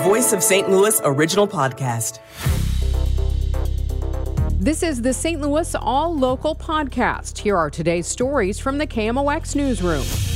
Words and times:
Voice 0.00 0.32
of 0.32 0.42
St. 0.42 0.70
Louis 0.70 1.00
original 1.04 1.46
podcast. 1.46 2.18
This 4.58 4.82
is 4.82 5.02
the 5.02 5.12
St. 5.12 5.40
Louis 5.40 5.74
All 5.74 6.16
Local 6.16 6.54
podcast. 6.54 7.36
Here 7.36 7.56
are 7.56 7.68
today's 7.68 8.06
stories 8.06 8.58
from 8.58 8.78
the 8.78 8.86
KMOX 8.86 9.54
newsroom. 9.54 10.31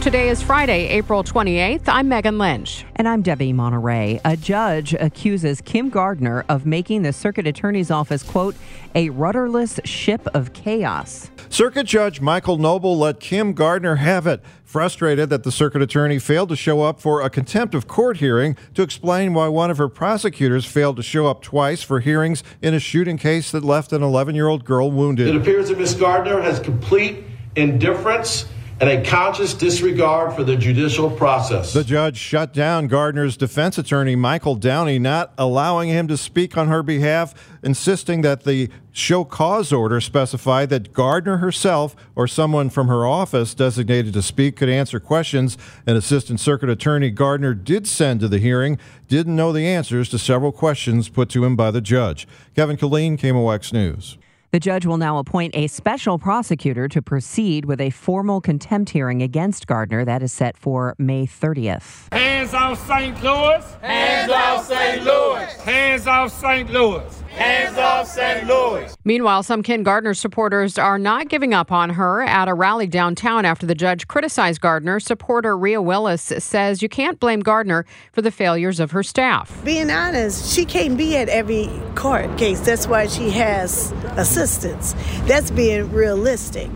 Today 0.00 0.28
is 0.28 0.40
Friday, 0.40 0.86
April 0.86 1.24
28th. 1.24 1.82
I'm 1.88 2.08
Megan 2.08 2.38
Lynch. 2.38 2.86
And 2.96 3.08
I'm 3.08 3.20
Debbie 3.20 3.52
Monterey. 3.52 4.20
A 4.24 4.36
judge 4.36 4.94
accuses 4.94 5.60
Kim 5.60 5.90
Gardner 5.90 6.44
of 6.48 6.64
making 6.64 7.02
the 7.02 7.12
circuit 7.12 7.48
attorney's 7.48 7.90
office, 7.90 8.22
quote, 8.22 8.54
a 8.94 9.10
rudderless 9.10 9.80
ship 9.84 10.26
of 10.34 10.52
chaos. 10.52 11.32
Circuit 11.50 11.84
Judge 11.84 12.20
Michael 12.20 12.58
Noble 12.58 12.96
let 12.96 13.18
Kim 13.18 13.52
Gardner 13.52 13.96
have 13.96 14.28
it, 14.28 14.40
frustrated 14.62 15.30
that 15.30 15.42
the 15.42 15.50
circuit 15.50 15.82
attorney 15.82 16.20
failed 16.20 16.50
to 16.50 16.56
show 16.56 16.82
up 16.82 17.00
for 17.00 17.20
a 17.20 17.28
contempt 17.28 17.74
of 17.74 17.88
court 17.88 18.18
hearing 18.18 18.56
to 18.74 18.82
explain 18.82 19.34
why 19.34 19.48
one 19.48 19.68
of 19.68 19.78
her 19.78 19.88
prosecutors 19.88 20.64
failed 20.64 20.96
to 20.96 21.02
show 21.02 21.26
up 21.26 21.42
twice 21.42 21.82
for 21.82 21.98
hearings 21.98 22.44
in 22.62 22.72
a 22.72 22.78
shooting 22.78 23.18
case 23.18 23.50
that 23.50 23.64
left 23.64 23.92
an 23.92 24.04
11 24.04 24.36
year 24.36 24.46
old 24.46 24.64
girl 24.64 24.92
wounded. 24.92 25.26
It 25.26 25.34
appears 25.34 25.70
that 25.70 25.78
Ms. 25.78 25.94
Gardner 25.94 26.40
has 26.40 26.60
complete 26.60 27.24
indifference 27.56 28.46
and 28.80 28.88
a 28.88 29.02
conscious 29.02 29.54
disregard 29.54 30.34
for 30.34 30.44
the 30.44 30.56
judicial 30.56 31.10
process. 31.10 31.72
The 31.72 31.82
judge 31.82 32.16
shut 32.16 32.52
down 32.52 32.86
Gardner's 32.86 33.36
defense 33.36 33.76
attorney, 33.76 34.14
Michael 34.14 34.54
Downey, 34.54 35.00
not 35.00 35.32
allowing 35.36 35.88
him 35.88 36.06
to 36.08 36.16
speak 36.16 36.56
on 36.56 36.68
her 36.68 36.84
behalf, 36.84 37.34
insisting 37.62 38.20
that 38.22 38.44
the 38.44 38.70
show 38.92 39.24
cause 39.24 39.72
order 39.72 40.00
specified 40.00 40.68
that 40.70 40.92
Gardner 40.92 41.38
herself 41.38 41.96
or 42.14 42.28
someone 42.28 42.70
from 42.70 42.86
her 42.86 43.04
office 43.04 43.52
designated 43.52 44.12
to 44.14 44.22
speak 44.22 44.56
could 44.56 44.68
answer 44.68 45.00
questions. 45.00 45.58
An 45.86 45.96
assistant 45.96 46.38
circuit 46.38 46.70
attorney 46.70 47.10
Gardner 47.10 47.54
did 47.54 47.86
send 47.88 48.20
to 48.20 48.28
the 48.28 48.38
hearing 48.38 48.78
didn't 49.08 49.34
know 49.34 49.52
the 49.52 49.66
answers 49.66 50.08
to 50.10 50.18
several 50.18 50.52
questions 50.52 51.08
put 51.08 51.28
to 51.30 51.44
him 51.44 51.56
by 51.56 51.70
the 51.70 51.80
judge. 51.80 52.28
Kevin 52.54 52.76
Killeen, 52.76 53.18
KMOX 53.18 53.72
News. 53.72 54.18
The 54.50 54.58
judge 54.58 54.86
will 54.86 54.96
now 54.96 55.18
appoint 55.18 55.54
a 55.54 55.66
special 55.66 56.18
prosecutor 56.18 56.88
to 56.88 57.02
proceed 57.02 57.66
with 57.66 57.82
a 57.82 57.90
formal 57.90 58.40
contempt 58.40 58.88
hearing 58.90 59.20
against 59.20 59.66
Gardner 59.66 60.06
that 60.06 60.22
is 60.22 60.32
set 60.32 60.56
for 60.56 60.94
May 60.96 61.26
30th. 61.26 62.10
Hands 62.14 62.54
off 62.54 62.86
St. 62.86 63.22
Louis. 63.22 63.76
Hands 63.82 64.32
off 64.32 64.66
St. 64.66 65.04
Louis. 65.04 65.52
Hands 65.60 66.06
off 66.06 66.32
St. 66.32 66.70
Louis. 66.70 67.17
Hands 67.38 67.78
off 67.78 68.08
St. 68.08 68.46
Louis. 68.46 68.96
Meanwhile, 69.04 69.44
some 69.44 69.62
Kim 69.62 69.82
Gardner 69.84 70.12
supporters 70.12 70.76
are 70.76 70.98
not 70.98 71.28
giving 71.28 71.54
up 71.54 71.70
on 71.70 71.90
her 71.90 72.22
at 72.22 72.48
a 72.48 72.54
rally 72.54 72.86
downtown 72.86 73.44
after 73.44 73.64
the 73.64 73.74
judge 73.74 74.08
criticized 74.08 74.60
Gardner. 74.60 74.98
Supporter 74.98 75.56
Rhea 75.56 75.80
Willis 75.80 76.20
says 76.20 76.82
you 76.82 76.88
can't 76.88 77.20
blame 77.20 77.40
Gardner 77.40 77.86
for 78.12 78.22
the 78.22 78.30
failures 78.32 78.80
of 78.80 78.90
her 78.90 79.02
staff. 79.02 79.64
Being 79.64 79.90
honest, 79.90 80.52
she 80.52 80.64
can't 80.64 80.98
be 80.98 81.16
at 81.16 81.28
every 81.28 81.70
court 81.94 82.36
case. 82.38 82.60
That's 82.60 82.88
why 82.88 83.06
she 83.06 83.30
has 83.30 83.92
assistants. 84.16 84.94
That's 85.26 85.50
being 85.50 85.92
realistic. 85.92 86.68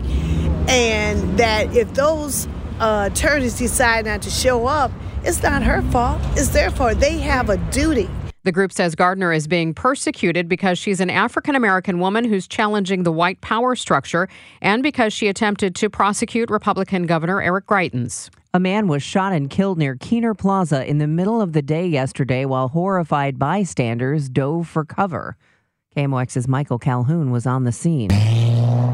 And 0.69 1.37
that 1.37 1.75
if 1.75 1.93
those 1.93 2.47
uh, 2.79 3.09
attorneys 3.11 3.57
decide 3.57 4.05
not 4.05 4.21
to 4.21 4.29
show 4.29 4.65
up, 4.65 4.91
it's 5.23 5.43
not 5.43 5.63
her 5.63 5.81
fault. 5.83 6.21
It's 6.35 6.49
their 6.49 6.71
fault. 6.71 6.99
They 6.99 7.17
have 7.19 7.49
a 7.49 7.57
duty. 7.71 8.09
The 8.43 8.51
group 8.51 8.73
says 8.73 8.93
Gardner 8.93 9.31
is 9.31 9.47
being 9.47 9.73
persecuted 9.73 10.49
because 10.49 10.77
she's 10.77 10.99
an 10.99 11.09
African 11.09 11.55
American 11.55 11.99
woman 11.99 12.25
who's 12.25 12.45
challenging 12.45 13.03
the 13.03 13.11
white 13.11 13.39
power 13.39 13.73
structure 13.73 14.27
and 14.61 14.83
because 14.83 15.13
she 15.13 15.29
attempted 15.29 15.75
to 15.75 15.89
prosecute 15.89 16.49
Republican 16.49 17.05
Governor 17.05 17.41
Eric 17.41 17.67
Greitens. 17.67 18.29
A 18.53 18.59
man 18.59 18.87
was 18.87 19.01
shot 19.01 19.31
and 19.31 19.49
killed 19.49 19.77
near 19.77 19.95
Kiener 19.95 20.37
Plaza 20.37 20.85
in 20.85 20.97
the 20.97 21.07
middle 21.07 21.41
of 21.41 21.53
the 21.53 21.61
day 21.61 21.87
yesterday 21.87 22.43
while 22.43 22.67
horrified 22.67 23.39
bystanders 23.39 24.27
dove 24.27 24.67
for 24.67 24.83
cover. 24.83 25.37
KMOX's 25.95 26.47
Michael 26.47 26.79
Calhoun 26.79 27.31
was 27.31 27.47
on 27.47 27.63
the 27.63 27.71
scene. 27.71 28.09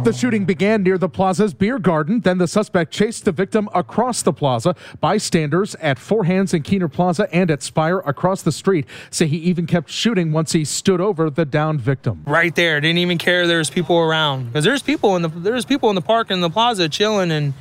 The 0.04 0.14
shooting 0.14 0.46
began 0.46 0.84
near 0.84 0.98
the 0.98 1.10
plaza's 1.10 1.54
beer 1.54 1.78
garden. 1.78 2.22
Then 2.22 2.38
the 2.38 2.48
suspect 2.48 2.94
chased 2.94 3.26
the 3.26 3.34
victim 3.34 3.68
across 3.76 4.22
the 4.22 4.32
plaza. 4.32 4.74
Bystanders 5.02 5.76
at 5.76 6.00
Four 6.00 6.24
Hands 6.24 6.54
in 6.54 6.64
Kiener 6.64 6.88
Plaza 6.88 7.28
and 7.36 7.52
at 7.52 7.62
Spire 7.62 8.00
across 8.00 8.42
the 8.42 8.54
street 8.54 8.86
say 9.12 9.28
he 9.28 9.36
even 9.38 9.68
kept 9.68 9.90
shooting 9.90 10.32
once 10.32 10.54
he 10.54 10.64
stood 10.64 11.02
over 11.02 11.30
the 11.30 11.44
downed 11.44 11.82
victim. 11.82 12.24
Right 12.26 12.56
there, 12.56 12.80
didn't 12.80 13.00
even 13.00 13.18
care 13.18 13.46
there's 13.46 13.70
people 13.70 13.98
around 13.98 14.46
because 14.46 14.64
there's 14.64 14.82
people 14.82 15.18
in 15.18 15.22
the 15.22 15.28
there's 15.28 15.66
people 15.66 15.90
in 15.90 15.96
the 15.96 16.02
park 16.02 16.32
in 16.32 16.40
the 16.40 16.50
plaza 16.50 16.88
chilling 16.88 17.30
and 17.30 17.54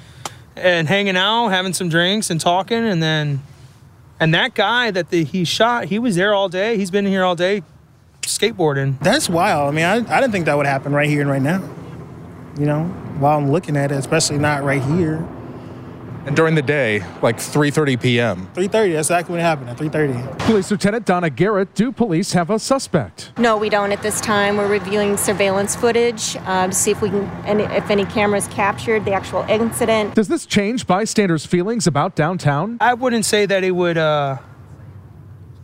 and 0.54 0.86
hanging 0.86 1.16
out, 1.16 1.48
having 1.48 1.72
some 1.72 1.88
drinks 1.88 2.30
and 2.30 2.40
talking, 2.40 2.86
and 2.86 3.02
then 3.02 3.42
and 4.20 4.32
that 4.32 4.54
guy 4.54 4.92
that 4.92 5.10
the, 5.10 5.24
he 5.24 5.44
shot, 5.44 5.86
he 5.86 5.98
was 5.98 6.14
there 6.14 6.34
all 6.34 6.48
day. 6.48 6.76
He's 6.76 6.92
been 6.92 7.06
here 7.06 7.24
all 7.24 7.36
day 7.36 7.62
skateboarding. 8.22 8.98
That's 9.00 9.28
wild. 9.28 9.72
I 9.72 9.74
mean, 9.74 9.84
I, 9.84 10.16
I 10.16 10.20
didn't 10.20 10.32
think 10.32 10.46
that 10.46 10.56
would 10.56 10.66
happen 10.66 10.92
right 10.92 11.08
here 11.08 11.20
and 11.20 11.30
right 11.30 11.42
now 11.42 11.62
you 12.58 12.66
know, 12.66 12.84
while 13.18 13.38
I'm 13.38 13.50
looking 13.50 13.76
at 13.76 13.92
it, 13.92 13.96
especially 13.96 14.38
not 14.38 14.64
right 14.64 14.82
here. 14.82 15.26
And 16.26 16.36
during 16.36 16.54
the 16.54 16.62
day, 16.62 17.02
like 17.22 17.38
3:30 17.38 18.02
p.m. 18.02 18.50
3:30. 18.54 18.92
That's 18.92 19.08
exactly 19.08 19.32
what 19.32 19.40
happened 19.40 19.70
at 19.70 19.78
3:30. 19.78 20.38
Police 20.40 20.70
Lieutenant 20.70 21.06
Donna 21.06 21.30
Garrett. 21.30 21.74
Do 21.74 21.90
police 21.90 22.32
have 22.32 22.50
a 22.50 22.58
suspect? 22.58 23.32
No, 23.38 23.56
we 23.56 23.70
don't 23.70 23.92
at 23.92 24.02
this 24.02 24.20
time. 24.20 24.58
We're 24.58 24.68
reviewing 24.68 25.16
surveillance 25.16 25.74
footage 25.74 26.36
uh, 26.44 26.66
to 26.66 26.72
see 26.72 26.90
if 26.90 27.00
we 27.00 27.08
can, 27.08 27.24
and 27.46 27.62
if 27.62 27.88
any 27.88 28.04
cameras 28.04 28.46
captured 28.48 29.06
the 29.06 29.12
actual 29.12 29.40
incident. 29.48 30.16
Does 30.16 30.28
this 30.28 30.44
change 30.44 30.86
bystanders' 30.86 31.46
feelings 31.46 31.86
about 31.86 32.14
downtown? 32.14 32.76
I 32.80 32.92
wouldn't 32.92 33.24
say 33.24 33.46
that 33.46 33.64
it 33.64 33.70
would 33.70 33.96
uh, 33.96 34.36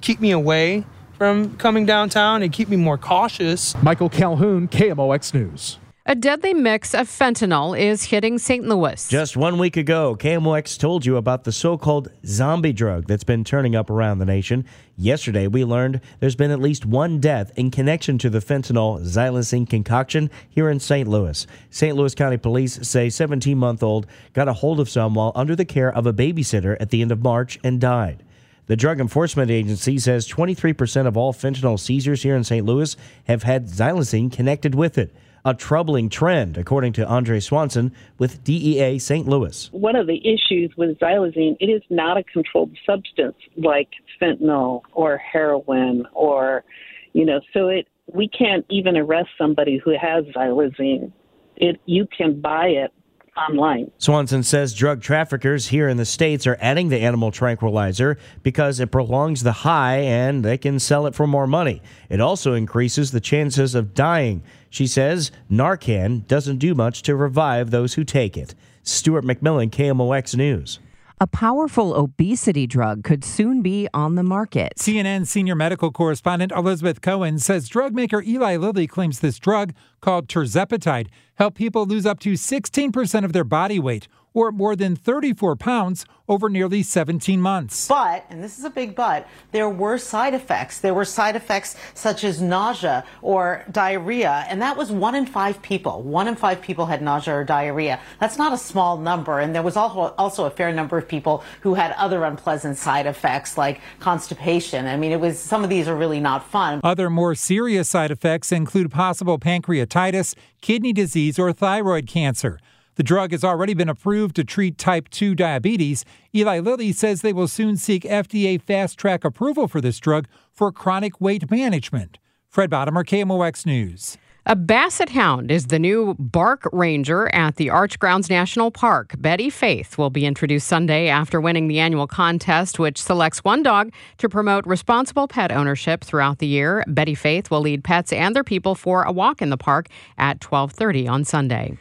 keep 0.00 0.18
me 0.18 0.30
away 0.30 0.86
from 1.18 1.56
coming 1.56 1.84
downtown 1.84 2.42
and 2.42 2.50
keep 2.50 2.70
me 2.70 2.76
more 2.76 2.96
cautious. 2.96 3.74
Michael 3.82 4.08
Calhoun, 4.08 4.68
KMOX 4.68 5.34
News. 5.34 5.78
A 6.06 6.14
deadly 6.14 6.52
mix 6.52 6.92
of 6.92 7.08
fentanyl 7.08 7.78
is 7.80 8.04
hitting 8.04 8.36
St. 8.36 8.68
Louis. 8.68 9.08
Just 9.08 9.38
one 9.38 9.56
week 9.56 9.78
ago, 9.78 10.14
KMOX 10.14 10.78
told 10.78 11.06
you 11.06 11.16
about 11.16 11.44
the 11.44 11.50
so 11.50 11.78
called 11.78 12.10
zombie 12.26 12.74
drug 12.74 13.06
that's 13.06 13.24
been 13.24 13.42
turning 13.42 13.74
up 13.74 13.88
around 13.88 14.18
the 14.18 14.26
nation. 14.26 14.66
Yesterday, 14.98 15.46
we 15.46 15.64
learned 15.64 16.02
there's 16.20 16.36
been 16.36 16.50
at 16.50 16.60
least 16.60 16.84
one 16.84 17.20
death 17.20 17.52
in 17.56 17.70
connection 17.70 18.18
to 18.18 18.28
the 18.28 18.40
fentanyl 18.40 19.00
xylazine 19.00 19.66
concoction 19.66 20.28
here 20.50 20.68
in 20.68 20.78
St. 20.78 21.08
Louis. 21.08 21.46
St. 21.70 21.96
Louis 21.96 22.14
County 22.14 22.36
Police 22.36 22.86
say 22.86 23.08
17 23.08 23.56
month 23.56 23.82
old 23.82 24.06
got 24.34 24.46
a 24.46 24.52
hold 24.52 24.80
of 24.80 24.90
some 24.90 25.14
while 25.14 25.32
under 25.34 25.56
the 25.56 25.64
care 25.64 25.90
of 25.90 26.06
a 26.06 26.12
babysitter 26.12 26.76
at 26.80 26.90
the 26.90 27.00
end 27.00 27.12
of 27.12 27.22
March 27.22 27.58
and 27.64 27.80
died. 27.80 28.22
The 28.66 28.76
Drug 28.76 29.00
Enforcement 29.00 29.50
Agency 29.50 29.98
says 29.98 30.28
23% 30.28 31.06
of 31.06 31.16
all 31.16 31.32
fentanyl 31.32 31.80
seizures 31.80 32.22
here 32.22 32.36
in 32.36 32.44
St. 32.44 32.66
Louis 32.66 32.94
have 33.26 33.44
had 33.44 33.68
xylazine 33.68 34.30
connected 34.30 34.74
with 34.74 34.98
it 34.98 35.14
a 35.44 35.54
troubling 35.54 36.08
trend, 36.08 36.56
according 36.56 36.92
to 36.94 37.06
Andre 37.06 37.38
Swanson 37.38 37.92
with 38.18 38.42
DEA 38.44 38.98
St. 38.98 39.28
Louis. 39.28 39.68
One 39.72 39.94
of 39.94 40.06
the 40.06 40.20
issues 40.26 40.72
with 40.76 40.98
xylazine, 40.98 41.56
it 41.60 41.66
is 41.66 41.82
not 41.90 42.16
a 42.16 42.22
controlled 42.24 42.76
substance 42.86 43.36
like 43.56 43.88
fentanyl 44.20 44.82
or 44.92 45.18
heroin 45.18 46.06
or, 46.14 46.64
you 47.12 47.26
know, 47.26 47.40
so 47.52 47.68
it 47.68 47.88
we 48.12 48.28
can't 48.28 48.66
even 48.68 48.96
arrest 48.96 49.30
somebody 49.38 49.80
who 49.82 49.92
has 50.00 50.24
xylazine. 50.36 51.12
It 51.56 51.80
you 51.86 52.06
can 52.16 52.40
buy 52.40 52.66
it 52.66 52.92
online. 53.36 53.90
Swanson 53.98 54.42
says 54.42 54.74
drug 54.74 55.02
traffickers 55.02 55.68
here 55.68 55.88
in 55.88 55.96
the 55.96 56.04
States 56.04 56.46
are 56.46 56.58
adding 56.60 56.88
the 56.88 57.00
animal 57.00 57.30
tranquilizer 57.30 58.18
because 58.42 58.80
it 58.80 58.90
prolongs 58.90 59.42
the 59.42 59.52
high 59.52 59.98
and 59.98 60.44
they 60.44 60.58
can 60.58 60.78
sell 60.78 61.06
it 61.06 61.14
for 61.14 61.26
more 61.26 61.46
money. 61.46 61.82
It 62.08 62.20
also 62.20 62.54
increases 62.54 63.10
the 63.10 63.20
chances 63.20 63.74
of 63.74 63.94
dying. 63.94 64.42
She 64.70 64.86
says 64.86 65.32
Narcan 65.50 66.26
doesn't 66.26 66.58
do 66.58 66.74
much 66.74 67.02
to 67.02 67.16
revive 67.16 67.70
those 67.70 67.94
who 67.94 68.04
take 68.04 68.36
it. 68.36 68.54
Stuart 68.82 69.24
McMillan, 69.24 69.70
KMOX 69.70 70.36
News. 70.36 70.78
A 71.24 71.26
powerful 71.26 71.94
obesity 71.94 72.66
drug 72.66 73.02
could 73.02 73.24
soon 73.24 73.62
be 73.62 73.88
on 73.94 74.14
the 74.14 74.22
market. 74.22 74.74
CNN 74.78 75.26
senior 75.26 75.54
medical 75.54 75.90
correspondent 75.90 76.52
Elizabeth 76.52 77.00
Cohen 77.00 77.38
says 77.38 77.66
drug 77.66 77.94
maker 77.94 78.20
Eli 78.20 78.56
Lilly 78.56 78.86
claims 78.86 79.20
this 79.20 79.38
drug, 79.38 79.72
called 80.02 80.28
tirzepatide, 80.28 81.06
helped 81.36 81.56
people 81.56 81.86
lose 81.86 82.04
up 82.04 82.20
to 82.20 82.34
16% 82.34 83.24
of 83.24 83.32
their 83.32 83.42
body 83.42 83.78
weight 83.78 84.06
or 84.34 84.52
more 84.52 84.76
than 84.76 84.96
34 84.96 85.56
pounds 85.56 86.04
over 86.28 86.48
nearly 86.48 86.82
17 86.82 87.40
months. 87.40 87.86
But, 87.86 88.24
and 88.30 88.42
this 88.42 88.58
is 88.58 88.64
a 88.64 88.70
big 88.70 88.94
but, 88.94 89.28
there 89.52 89.68
were 89.68 89.98
side 89.98 90.34
effects. 90.34 90.80
There 90.80 90.94
were 90.94 91.04
side 91.04 91.36
effects 91.36 91.76
such 91.94 92.24
as 92.24 92.40
nausea 92.40 93.04
or 93.22 93.64
diarrhea, 93.70 94.44
and 94.48 94.60
that 94.60 94.76
was 94.76 94.90
one 94.90 95.14
in 95.14 95.26
five 95.26 95.62
people. 95.62 96.02
One 96.02 96.26
in 96.26 96.34
five 96.34 96.60
people 96.60 96.86
had 96.86 97.02
nausea 97.02 97.34
or 97.36 97.44
diarrhea. 97.44 98.00
That's 98.20 98.38
not 98.38 98.52
a 98.52 98.58
small 98.58 98.96
number, 98.96 99.38
and 99.38 99.54
there 99.54 99.62
was 99.62 99.76
also 99.76 100.44
a 100.46 100.50
fair 100.50 100.72
number 100.72 100.98
of 100.98 101.06
people 101.06 101.44
who 101.60 101.74
had 101.74 101.92
other 101.92 102.24
unpleasant 102.24 102.76
side 102.78 103.06
effects 103.06 103.56
like 103.56 103.80
constipation. 104.00 104.86
I 104.86 104.96
mean, 104.96 105.12
it 105.12 105.20
was 105.20 105.38
some 105.38 105.62
of 105.62 105.70
these 105.70 105.86
are 105.86 105.96
really 105.96 106.20
not 106.20 106.48
fun. 106.50 106.80
Other 106.82 107.08
more 107.08 107.34
serious 107.34 107.88
side 107.88 108.10
effects 108.10 108.50
include 108.50 108.90
possible 108.90 109.38
pancreatitis, 109.38 110.34
kidney 110.60 110.92
disease, 110.92 111.38
or 111.38 111.52
thyroid 111.52 112.06
cancer. 112.06 112.58
The 112.96 113.02
drug 113.02 113.32
has 113.32 113.42
already 113.42 113.74
been 113.74 113.88
approved 113.88 114.36
to 114.36 114.44
treat 114.44 114.78
type 114.78 115.08
2 115.08 115.34
diabetes. 115.34 116.04
Eli 116.34 116.60
Lilly 116.60 116.92
says 116.92 117.22
they 117.22 117.32
will 117.32 117.48
soon 117.48 117.76
seek 117.76 118.04
FDA 118.04 118.60
fast 118.60 118.98
track 118.98 119.24
approval 119.24 119.66
for 119.66 119.80
this 119.80 119.98
drug 119.98 120.28
for 120.52 120.70
chronic 120.70 121.20
weight 121.20 121.50
management. 121.50 122.18
Fred 122.48 122.70
Bottomer, 122.70 123.04
KMOX 123.04 123.66
News. 123.66 124.16
A 124.46 124.54
basset 124.54 125.08
hound 125.08 125.50
is 125.50 125.68
the 125.68 125.78
new 125.78 126.14
bark 126.18 126.68
ranger 126.70 127.34
at 127.34 127.56
the 127.56 127.70
Arch 127.70 127.98
Grounds 127.98 128.28
National 128.28 128.70
Park. 128.70 129.14
Betty 129.18 129.48
Faith 129.48 129.96
will 129.96 130.10
be 130.10 130.26
introduced 130.26 130.66
Sunday 130.66 131.08
after 131.08 131.40
winning 131.40 131.66
the 131.66 131.80
annual 131.80 132.06
contest, 132.06 132.78
which 132.78 133.00
selects 133.00 133.42
one 133.42 133.62
dog 133.62 133.90
to 134.18 134.28
promote 134.28 134.66
responsible 134.66 135.26
pet 135.26 135.50
ownership 135.50 136.04
throughout 136.04 136.40
the 136.40 136.46
year. 136.46 136.84
Betty 136.86 137.14
Faith 137.14 137.50
will 137.50 137.62
lead 137.62 137.82
pets 137.82 138.12
and 138.12 138.36
their 138.36 138.44
people 138.44 138.74
for 138.74 139.02
a 139.02 139.12
walk 139.12 139.40
in 139.40 139.48
the 139.48 139.56
park 139.56 139.88
at 140.18 140.40
12:30 140.40 141.08
on 141.08 141.24
Sunday. 141.24 141.78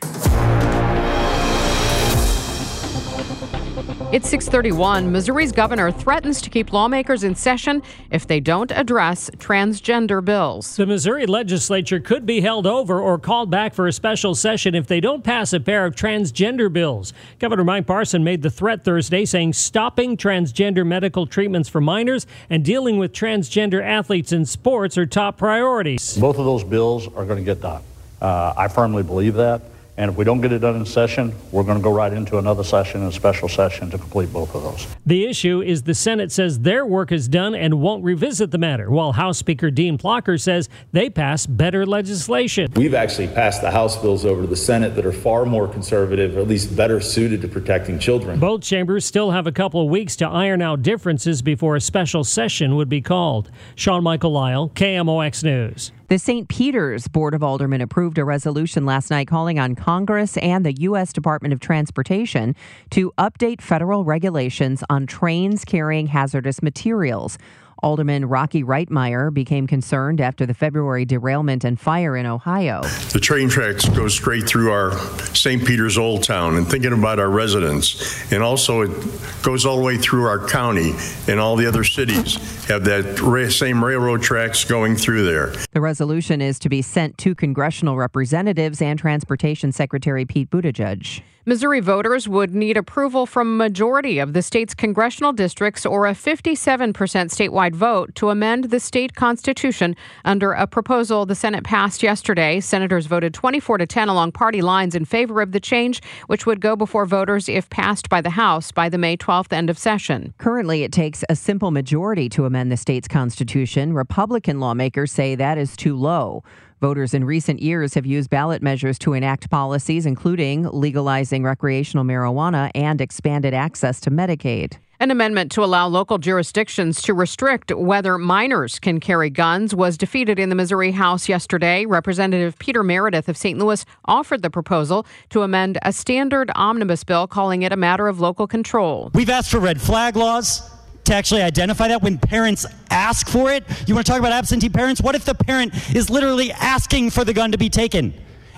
It's 4.13 4.29
631. 4.29 5.11
Missouri's 5.11 5.51
governor 5.51 5.89
threatens 5.89 6.39
to 6.43 6.51
keep 6.51 6.71
lawmakers 6.71 7.23
in 7.23 7.33
session 7.33 7.81
if 8.11 8.27
they 8.27 8.39
don't 8.39 8.69
address 8.69 9.31
transgender 9.37 10.23
bills. 10.23 10.75
The 10.75 10.85
Missouri 10.85 11.25
legislature 11.25 11.99
could 11.99 12.23
be 12.23 12.39
held 12.39 12.67
over 12.67 12.99
or 12.99 13.17
called 13.17 13.49
back 13.49 13.73
for 13.73 13.87
a 13.87 13.91
special 13.91 14.35
session 14.35 14.75
if 14.75 14.85
they 14.85 14.99
don't 14.99 15.23
pass 15.23 15.51
a 15.51 15.59
pair 15.59 15.83
of 15.87 15.95
transgender 15.95 16.71
bills. 16.71 17.11
Governor 17.39 17.63
Mike 17.63 17.87
Parson 17.87 18.23
made 18.23 18.43
the 18.43 18.51
threat 18.51 18.83
Thursday, 18.83 19.25
saying 19.25 19.53
stopping 19.53 20.15
transgender 20.15 20.85
medical 20.85 21.25
treatments 21.25 21.67
for 21.67 21.81
minors 21.81 22.27
and 22.51 22.63
dealing 22.63 22.99
with 22.99 23.13
transgender 23.13 23.83
athletes 23.83 24.31
in 24.31 24.45
sports 24.45 24.95
are 24.95 25.07
top 25.07 25.39
priorities. 25.39 26.19
Both 26.19 26.37
of 26.37 26.45
those 26.45 26.63
bills 26.63 27.07
are 27.15 27.25
going 27.25 27.39
to 27.39 27.43
get 27.43 27.61
done. 27.61 27.81
Uh, 28.21 28.53
I 28.55 28.67
firmly 28.67 29.01
believe 29.01 29.33
that. 29.33 29.72
And 29.95 30.09
if 30.09 30.17
we 30.17 30.23
don't 30.25 30.41
get 30.41 30.51
it 30.51 30.59
done 30.59 30.75
in 30.75 30.85
session, 30.85 31.35
we're 31.51 31.63
going 31.63 31.77
to 31.77 31.83
go 31.83 31.93
right 31.93 32.11
into 32.11 32.39
another 32.39 32.63
session, 32.63 33.03
a 33.03 33.11
special 33.11 33.47
session 33.47 33.91
to 33.91 33.97
complete 33.99 34.33
both 34.33 34.55
of 34.55 34.63
those. 34.63 34.87
The 35.05 35.25
issue 35.25 35.61
is 35.61 35.83
the 35.83 35.93
Senate 35.93 36.31
says 36.31 36.59
their 36.59 36.83
work 36.83 37.11
is 37.11 37.27
done 37.27 37.53
and 37.53 37.79
won't 37.79 38.03
revisit 38.03 38.49
the 38.49 38.57
matter, 38.57 38.89
while 38.89 39.11
House 39.11 39.37
Speaker 39.37 39.69
Dean 39.69 39.99
Plocher 39.99 40.41
says 40.41 40.67
they 40.93 41.11
passed 41.11 41.55
better 41.55 41.85
legislation. 41.85 42.71
We've 42.75 42.95
actually 42.95 43.27
passed 43.27 43.61
the 43.61 43.69
House 43.69 43.95
bills 44.01 44.25
over 44.25 44.41
to 44.41 44.47
the 44.47 44.55
Senate 44.55 44.95
that 44.95 45.05
are 45.05 45.11
far 45.11 45.45
more 45.45 45.67
conservative, 45.67 46.37
or 46.37 46.39
at 46.39 46.47
least 46.47 46.75
better 46.75 46.99
suited 46.99 47.41
to 47.41 47.47
protecting 47.47 47.99
children. 47.99 48.39
Both 48.39 48.61
chambers 48.61 49.05
still 49.05 49.29
have 49.29 49.45
a 49.45 49.51
couple 49.51 49.81
of 49.81 49.89
weeks 49.89 50.15
to 50.17 50.27
iron 50.27 50.63
out 50.63 50.81
differences 50.81 51.43
before 51.43 51.75
a 51.75 51.81
special 51.81 52.23
session 52.23 52.75
would 52.77 52.89
be 52.89 53.01
called. 53.01 53.51
Sean 53.75 54.03
Michael 54.03 54.31
Lyle, 54.31 54.69
KMOX 54.69 55.43
News. 55.43 55.91
The 56.09 56.19
St. 56.19 56.49
Peters 56.49 57.07
Board 57.07 57.33
of 57.33 57.41
Aldermen 57.41 57.81
approved 57.81 58.17
a 58.17 58.25
resolution 58.25 58.85
last 58.85 59.09
night 59.09 59.25
calling 59.27 59.57
on 59.57 59.73
Congress 59.73 60.35
and 60.37 60.65
the 60.65 60.73
U.S. 60.81 61.13
Department 61.13 61.53
of 61.53 61.61
Transportation 61.61 62.55
to 62.89 63.13
update 63.17 63.61
federal 63.61 64.03
regulations 64.03 64.83
on 64.89 65.07
trains 65.07 65.63
carrying 65.63 66.07
hazardous 66.07 66.61
materials. 66.61 67.37
Alderman 67.83 68.25
Rocky 68.25 68.63
Reitmeyer 68.63 69.31
became 69.33 69.67
concerned 69.67 70.21
after 70.21 70.45
the 70.45 70.53
February 70.53 71.03
derailment 71.03 71.65
and 71.65 71.77
fire 71.77 72.15
in 72.15 72.25
Ohio. 72.25 72.81
The 73.11 73.19
train 73.19 73.49
tracks 73.49 73.87
go 73.89 74.07
straight 74.07 74.47
through 74.47 74.71
our 74.71 74.97
St. 75.35 75.65
Peters 75.65 75.97
Old 75.97 76.23
Town 76.23 76.55
and 76.55 76.65
thinking 76.65 76.93
about 76.93 77.19
our 77.19 77.29
residents. 77.29 78.31
And 78.31 78.41
also, 78.41 78.81
it 78.81 79.43
goes 79.43 79.65
all 79.65 79.75
the 79.75 79.83
way 79.83 79.97
through 79.97 80.25
our 80.25 80.47
county 80.47 80.93
and 81.27 81.41
all 81.41 81.57
the 81.57 81.67
other 81.67 81.83
cities 81.83 82.35
have 82.65 82.85
that 82.85 83.49
same 83.51 83.83
railroad 83.83 84.21
tracks 84.21 84.63
going 84.63 84.95
through 84.95 85.25
there. 85.25 85.53
The 85.71 85.81
resolution 85.81 86.41
is 86.41 86.59
to 86.59 86.69
be 86.69 86.81
sent 86.81 87.17
to 87.19 87.35
congressional 87.35 87.97
representatives 87.97 88.81
and 88.81 88.97
Transportation 88.97 89.73
Secretary 89.73 90.25
Pete 90.25 90.49
Buttigieg. 90.49 91.21
Missouri 91.45 91.81
voters 91.81 92.25
would 92.25 92.55
need 92.55 92.77
approval 92.77 93.25
from 93.25 93.49
a 93.49 93.65
majority 93.65 94.17
of 94.17 94.31
the 94.31 94.41
state's 94.41 94.73
congressional 94.73 95.33
districts 95.33 95.85
or 95.85 96.07
a 96.07 96.13
57% 96.13 96.93
statewide 96.93 97.75
vote 97.75 98.15
to 98.15 98.29
amend 98.29 98.65
the 98.65 98.79
state 98.79 99.13
constitution 99.13 99.93
under 100.23 100.53
a 100.53 100.65
proposal 100.65 101.25
the 101.25 101.35
Senate 101.35 101.65
passed 101.65 102.01
yesterday. 102.01 102.61
Senators 102.61 103.07
voted 103.07 103.33
24 103.33 103.79
to 103.79 103.85
10 103.85 104.07
along 104.07 104.31
party 104.31 104.61
lines 104.61 104.95
in 104.95 105.03
favor 105.03 105.41
of 105.41 105.51
the 105.51 105.59
change, 105.59 106.01
which 106.27 106.45
would 106.45 106.61
go 106.61 106.77
before 106.77 107.05
voters 107.05 107.49
if 107.49 107.69
passed 107.69 108.07
by 108.07 108.21
the 108.21 108.29
House 108.29 108.71
by 108.71 108.87
the 108.87 108.97
May 108.97 109.17
12th 109.17 109.51
end 109.51 109.69
of 109.69 109.77
session. 109.77 110.33
Currently, 110.37 110.83
it 110.83 110.93
takes 110.93 111.25
a 111.27 111.35
simple 111.35 111.71
majority 111.71 112.29
to 112.29 112.45
amend 112.45 112.71
the 112.71 112.77
state's 112.77 113.09
constitution. 113.09 113.91
Republican 113.91 114.61
lawmakers 114.61 115.11
say 115.11 115.35
that 115.35 115.57
is 115.57 115.75
too 115.75 115.97
low. 115.97 116.41
Voters 116.83 117.13
in 117.13 117.23
recent 117.23 117.61
years 117.61 117.93
have 117.93 118.05
used 118.05 118.29
ballot 118.29 118.61
measures 118.61 118.99
to 118.99 119.13
enact 119.13 119.49
policies, 119.49 120.05
including 120.05 120.63
legalizing 120.63 121.41
recreational 121.41 122.03
marijuana 122.03 122.71
and 122.75 122.99
expanded 122.99 123.53
access 123.53 124.01
to 124.01 124.11
Medicaid. 124.11 124.73
An 124.99 125.09
amendment 125.09 125.49
to 125.53 125.63
allow 125.63 125.87
local 125.87 126.17
jurisdictions 126.17 127.01
to 127.03 127.13
restrict 127.13 127.73
whether 127.73 128.17
minors 128.17 128.79
can 128.79 128.99
carry 128.99 129.29
guns 129.29 129.73
was 129.73 129.97
defeated 129.97 130.39
in 130.39 130.49
the 130.49 130.55
Missouri 130.55 130.91
House 130.91 131.29
yesterday. 131.29 131.85
Representative 131.85 132.59
Peter 132.59 132.83
Meredith 132.83 133.29
of 133.29 133.37
St. 133.37 133.57
Louis 133.57 133.85
offered 134.03 134.41
the 134.41 134.49
proposal 134.49 135.05
to 135.29 135.43
amend 135.43 135.77
a 135.83 135.93
standard 135.93 136.51
omnibus 136.53 137.05
bill, 137.05 137.27
calling 137.27 137.61
it 137.61 137.71
a 137.71 137.77
matter 137.77 138.09
of 138.09 138.19
local 138.19 138.45
control. 138.45 139.09
We've 139.13 139.29
asked 139.29 139.51
for 139.51 139.61
red 139.61 139.79
flag 139.79 140.17
laws 140.17 140.69
to 141.05 141.13
actually 141.13 141.41
identify 141.41 141.87
that 141.87 142.01
when 142.01 142.17
parents 142.17 142.65
ask 142.89 143.27
for 143.27 143.51
it. 143.51 143.63
You 143.87 143.95
want 143.95 144.05
to 144.05 144.11
talk 144.11 144.19
about 144.19 144.31
absentee 144.31 144.69
parents? 144.69 145.01
What 145.01 145.15
if 145.15 145.25
the 145.25 145.35
parent 145.35 145.73
is 145.95 146.09
literally 146.09 146.51
asking 146.51 147.09
for 147.09 147.23
the 147.23 147.33
gun 147.33 147.51
to 147.51 147.57
be 147.57 147.69
taken? 147.69 148.13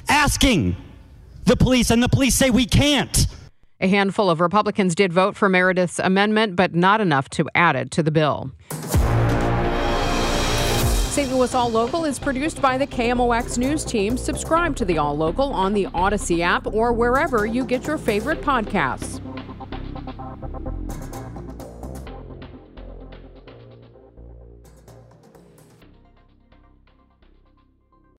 Asking 0.08 0.76
the 1.46 1.56
police, 1.56 1.92
and 1.92 2.02
the 2.02 2.10
police 2.10 2.36
say 2.36 2.50
we 2.50 2.66
can't. 2.66 3.28
A 3.82 3.88
handful 3.88 4.30
of 4.30 4.40
Republicans 4.40 4.96
did 4.96 5.12
vote 5.12 5.36
for 5.36 5.50
Meredith's 5.50 6.00
amendment, 6.00 6.56
but 6.56 6.74
not 6.74 7.02
enough 7.02 7.30
to 7.32 7.48
add 7.54 7.76
it 7.76 7.92
to 7.92 8.04
the 8.04 8.12
bill. 8.12 8.52
St. 11.16 11.32
Louis 11.32 11.54
All 11.56 11.70
Local 11.70 12.04
is 12.04 12.20
produced 12.20 12.62
by 12.62 12.78
the 12.78 12.86
KMOX 12.86 13.58
News 13.58 13.86
team. 13.86 14.18
Subscribe 14.18 14.76
to 14.76 14.86
the 14.86 14.98
All 14.98 15.16
Local 15.16 15.54
on 15.54 15.74
the 15.74 15.88
Odyssey 15.94 16.44
app 16.44 16.68
or 16.68 16.92
wherever 16.92 17.46
you 17.46 17.64
get 17.64 17.88
your 17.88 17.98
favorite 17.98 18.42
podcasts. 18.42 19.25